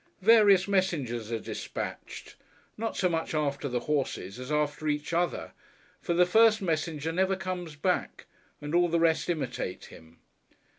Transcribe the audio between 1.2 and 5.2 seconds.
are despatched; not so much after the horses, as after each